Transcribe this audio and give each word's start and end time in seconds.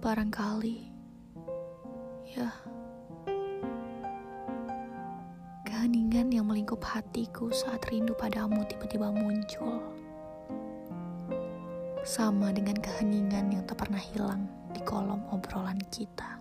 Barangkali, 0.00 0.80
ya, 2.32 2.48
keheningan 5.68 6.32
yang 6.32 6.48
melingkup 6.48 6.80
hatiku 6.80 7.52
saat 7.52 7.84
rindu 7.92 8.16
padamu 8.16 8.64
tiba-tiba 8.64 9.12
muncul. 9.12 9.76
Sama 12.00 12.48
dengan 12.48 12.80
keheningan 12.80 13.52
yang 13.52 13.60
tak 13.68 13.84
pernah 13.84 14.00
hilang 14.00 14.48
di 14.72 14.80
kolom 14.88 15.20
obrolan 15.36 15.76
kita. 15.92 16.40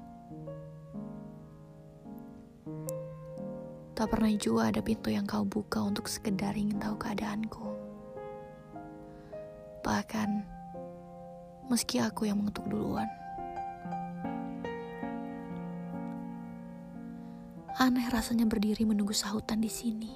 Tak 3.91 4.07
pernah 4.07 4.31
juga 4.39 4.71
ada 4.71 4.79
pintu 4.79 5.11
yang 5.11 5.27
kau 5.27 5.43
buka 5.43 5.83
untuk 5.83 6.07
sekedar 6.07 6.55
ingin 6.55 6.79
tahu 6.79 6.95
keadaanku. 6.95 7.67
Bahkan, 9.83 10.29
meski 11.67 11.99
aku 11.99 12.31
yang 12.31 12.39
mengetuk 12.39 12.63
duluan. 12.71 13.11
Aneh 17.77 18.09
rasanya 18.09 18.49
berdiri 18.49 18.81
menunggu 18.81 19.13
sahutan 19.13 19.61
di 19.61 19.69
sini. 19.69 20.13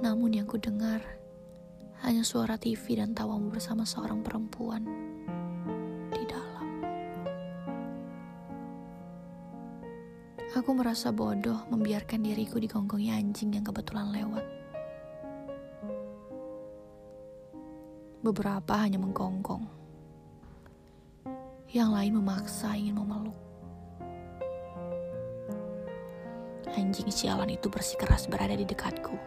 Namun 0.00 0.32
yang 0.32 0.48
ku 0.48 0.56
dengar 0.56 1.04
hanya 2.00 2.24
suara 2.24 2.56
TV 2.56 2.96
dan 2.96 3.12
tawamu 3.12 3.52
bersama 3.52 3.84
seorang 3.84 4.24
perempuan 4.24 4.80
di 6.08 6.24
dalam. 6.24 6.68
Aku 10.56 10.72
merasa 10.72 11.12
bodoh 11.12 11.68
membiarkan 11.68 12.24
diriku 12.24 12.56
digonggongi 12.56 13.12
anjing 13.12 13.52
yang 13.60 13.64
kebetulan 13.68 14.08
lewat. 14.08 14.46
Beberapa 18.24 18.72
hanya 18.80 18.96
menggonggong. 18.96 19.68
Yang 21.68 21.90
lain 21.92 22.12
memaksa 22.16 22.72
ingin 22.72 22.96
memeluk. 22.96 23.49
Anjing 26.78 27.10
sialan 27.10 27.50
itu 27.50 27.66
bersikeras 27.66 28.30
berada 28.30 28.54
di 28.54 28.62
dekatku. 28.62 29.18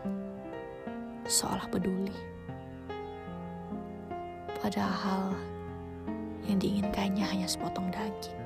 Seolah 1.27 1.67
peduli. 1.67 2.15
Padahal 4.63 5.35
yang 6.47 6.55
diinginkannya 6.55 7.25
hanya 7.27 7.47
sepotong 7.47 7.91
daging. 7.91 8.39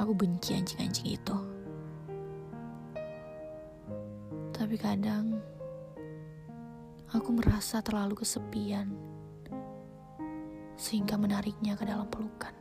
Aku 0.00 0.16
benci 0.16 0.56
anjing-anjing 0.56 1.20
itu. 1.20 1.36
Tapi 4.56 4.76
kadang 4.80 5.36
aku 7.12 7.28
merasa 7.36 7.84
terlalu 7.84 8.24
kesepian 8.24 8.88
sehingga 10.80 11.20
menariknya 11.20 11.76
ke 11.76 11.84
dalam 11.84 12.08
pelukan. 12.08 12.56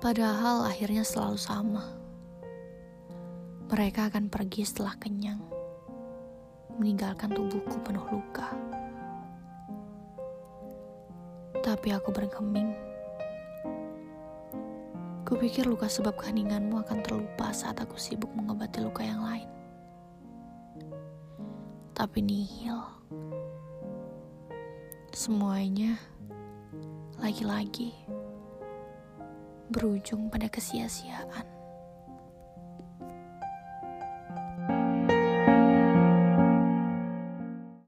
Padahal 0.00 0.64
akhirnya 0.64 1.04
selalu 1.04 1.36
sama. 1.36 1.84
Mereka 3.68 4.08
akan 4.08 4.32
pergi 4.32 4.64
setelah 4.64 4.96
kenyang, 4.96 5.44
meninggalkan 6.80 7.28
tubuhku 7.28 7.76
penuh 7.84 8.08
luka. 8.08 8.48
Tapi 11.60 11.92
aku 11.92 12.16
bergeming. 12.16 12.72
Kupikir 15.28 15.68
luka 15.68 15.84
sebab 15.84 16.16
keheninganmu 16.16 16.80
akan 16.80 17.04
terlupa 17.04 17.52
saat 17.52 17.76
aku 17.76 18.00
sibuk 18.00 18.32
mengobati 18.32 18.80
luka 18.80 19.04
yang 19.04 19.20
lain. 19.20 19.52
Tapi 21.92 22.24
nihil. 22.24 22.80
Semuanya 25.12 26.00
lagi-lagi 27.20 27.92
berujung 29.70 30.26
pada 30.28 30.50
kesia-siaan. 30.50 31.59